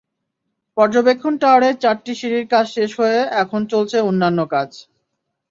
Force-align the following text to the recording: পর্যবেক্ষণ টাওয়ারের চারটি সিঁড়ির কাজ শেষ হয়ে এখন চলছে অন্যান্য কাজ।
পর্যবেক্ষণ 0.77 1.33
টাওয়ারের 1.41 1.75
চারটি 1.83 2.13
সিঁড়ির 2.19 2.45
কাজ 2.53 2.65
শেষ 2.75 2.91
হয়ে 2.99 3.19
এখন 3.41 3.61
চলছে 3.71 3.97
অন্যান্য 4.09 4.39
কাজ। 4.53 4.69